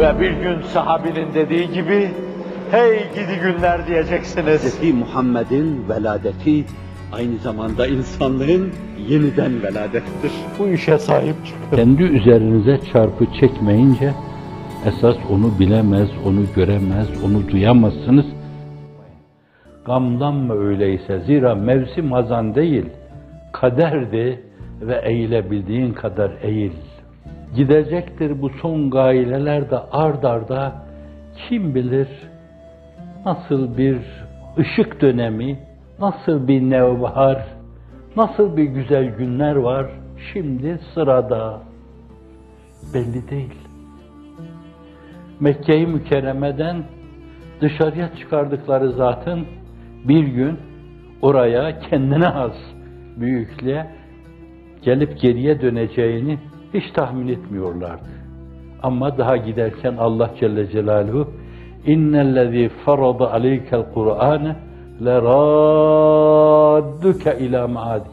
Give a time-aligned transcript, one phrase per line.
[0.00, 2.10] Ve bir gün sahabinin dediği gibi,
[2.70, 4.80] hey gidi günler diyeceksiniz.
[4.82, 4.94] Hz.
[4.94, 6.64] Muhammed'in veladeti
[7.12, 8.72] aynı zamanda insanlığın
[9.08, 10.32] yeniden veladettir.
[10.58, 11.76] Bu işe sahip çıkın.
[11.76, 14.12] Kendi üzerinize çarpı çekmeyince
[14.86, 18.26] esas onu bilemez, onu göremez, onu duyamazsınız.
[19.86, 22.86] Gamlanma öyleyse zira mevsim hazan değil,
[23.52, 24.40] kaderdi
[24.80, 26.72] ve eğilebildiğin kadar eğil.
[27.56, 30.72] Gidecektir bu son gaileler de ard arda
[31.48, 32.08] kim bilir
[33.26, 33.98] nasıl bir
[34.58, 35.58] ışık dönemi,
[35.98, 37.46] nasıl bir nevbahar,
[38.16, 39.86] nasıl bir güzel günler var
[40.32, 41.60] şimdi sırada.
[42.94, 43.54] Belli değil.
[45.40, 46.84] Mekke-i Mükerreme'den
[47.60, 49.46] dışarıya çıkardıkları zatın
[50.04, 50.58] bir gün
[51.22, 52.56] oraya kendine has
[53.16, 53.86] büyüklüğe
[54.82, 56.38] gelip geriye döneceğini
[56.74, 58.10] hiç tahmin etmiyorlardı.
[58.82, 61.28] Ama daha giderken Allah Celle Celaluhu
[61.86, 64.56] innellezî farada aleykel Kur'âne
[65.04, 66.28] leradduke
[67.38, 68.08] ilâ maadi.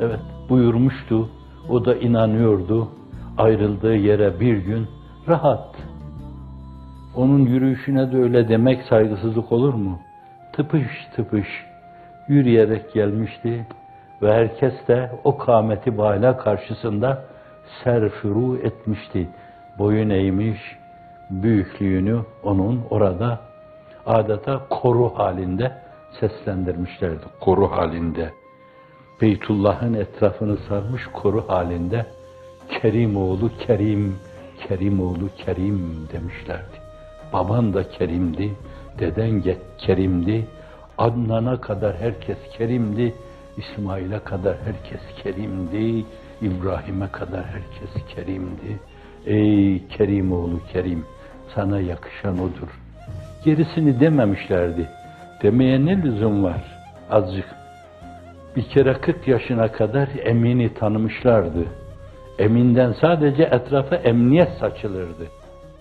[0.00, 1.28] Evet buyurmuştu.
[1.68, 2.88] O da inanıyordu.
[3.38, 4.86] Ayrıldığı yere bir gün
[5.28, 5.76] rahat.
[7.16, 9.98] Onun yürüyüşüne de öyle demek saygısızlık olur mu?
[10.52, 11.48] Tıpış tıpış
[12.28, 13.66] yürüyerek gelmişti
[14.22, 17.24] ve herkes de o kâmeti bâla karşısında
[17.84, 19.28] serfuru etmişti.
[19.78, 20.60] Boyun eğmiş,
[21.30, 23.40] büyüklüğünü onun orada
[24.06, 25.72] adeta koru halinde
[26.20, 27.24] seslendirmişlerdi.
[27.40, 28.32] Koru halinde.
[29.20, 32.06] Beytullah'ın etrafını sarmış koru halinde
[32.68, 34.18] Kerim oğlu Kerim,
[34.68, 36.82] Kerim oğlu Kerim demişlerdi.
[37.32, 38.52] Baban da Kerim'di,
[38.98, 39.42] deden
[39.78, 40.46] Kerim'di,
[40.98, 43.14] Adnan'a kadar herkes Kerim'di,
[43.56, 46.04] İsmail'e kadar herkes Kerim'di,
[46.42, 48.80] İbrahim'e kadar herkes Kerim'di.
[49.26, 51.04] Ey Kerim oğlu Kerim,
[51.54, 52.68] sana yakışan odur.
[53.44, 54.88] Gerisini dememişlerdi.
[55.42, 56.62] Demeye ne lüzum var?
[57.10, 57.46] Azıcık.
[58.56, 61.64] Bir kere 40 yaşına kadar Emin'i tanımışlardı.
[62.38, 65.26] Emin'den sadece etrafa emniyet saçılırdı.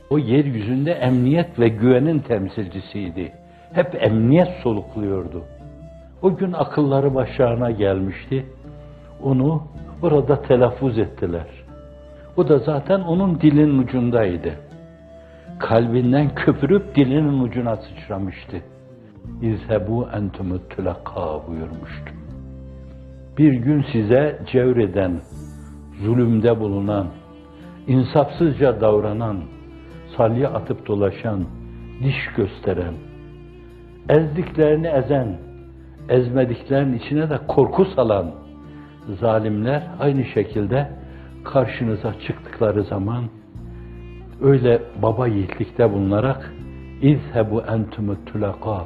[0.09, 3.31] O yeryüzünde emniyet ve güvenin temsilcisiydi.
[3.73, 5.43] Hep emniyet solukluyordu.
[6.21, 8.45] O gün akılları başlarına gelmişti.
[9.23, 9.63] Onu
[10.01, 11.47] burada telaffuz ettiler.
[12.37, 14.53] O da zaten onun dilin ucundaydı.
[15.59, 18.57] Kalbinden köpürüp dilinin ucuna sıçramıştı.
[19.41, 22.13] İzhebu entumü tülaka buyurmuştu.
[23.37, 25.21] Bir gün size cevreden,
[26.03, 27.07] zulümde bulunan,
[27.87, 29.37] insafsızca davranan,
[30.17, 31.45] salya atıp dolaşan,
[32.03, 32.93] diş gösteren,
[34.09, 35.37] ezdiklerini ezen,
[36.09, 38.31] ezmediklerinin içine de korku salan
[39.19, 40.89] zalimler aynı şekilde
[41.43, 43.23] karşınıza çıktıkları zaman
[44.41, 46.53] öyle baba yiğitlikte bulunarak
[47.01, 48.85] İzhebu entumut tulaka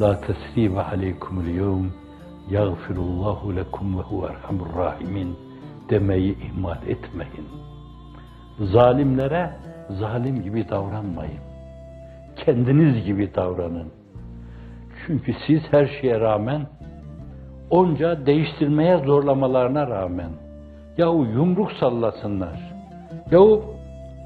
[0.00, 1.86] la tesribe aleykumul yevm
[2.50, 5.36] yağfirullahu lekum ve huve erhamur rahimin
[5.90, 7.48] demeyi ihmal etmeyin.
[8.60, 9.50] Zalimlere
[9.90, 11.40] zalim gibi davranmayın.
[12.36, 13.92] Kendiniz gibi davranın.
[15.08, 16.66] Çünkü siz her şeye rağmen
[17.70, 20.30] onca değiştirmeye zorlamalarına rağmen
[20.98, 22.60] yahu yumruk sallasınlar.
[23.30, 23.64] Yahu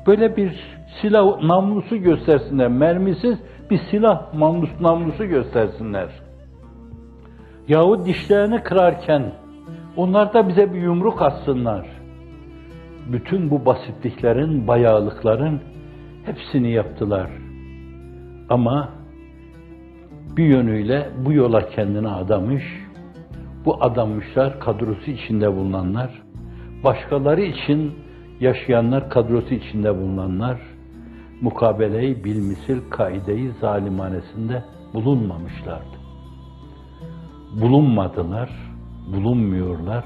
[0.06, 0.52] böyle bir
[1.00, 2.68] silah namlusu göstersinler.
[2.68, 3.38] Mermisiz
[3.70, 6.08] bir silah namlusu, namlusu göstersinler.
[7.68, 9.32] Yahu dişlerini kırarken
[9.96, 11.86] onlar da bize bir yumruk atsınlar.
[13.12, 15.60] Bütün bu basitliklerin, bayağılıkların
[16.24, 17.30] hepsini yaptılar.
[18.48, 19.01] Ama
[20.36, 22.62] bir yönüyle bu yola kendini adamış,
[23.64, 26.22] bu adanmışlar kadrosu içinde bulunanlar,
[26.84, 27.92] başkaları için
[28.40, 30.60] yaşayanlar kadrosu içinde bulunanlar,
[31.40, 35.96] mukabeleyi bilmisil kaideyi zalimanesinde bulunmamışlardı.
[37.60, 38.50] Bulunmadılar,
[39.12, 40.04] bulunmuyorlar,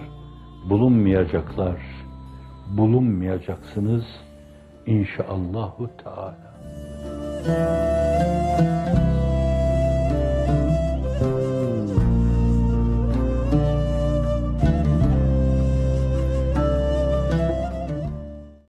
[0.70, 1.76] bulunmayacaklar,
[2.76, 4.04] bulunmayacaksınız
[4.86, 6.56] inşaallahu teala.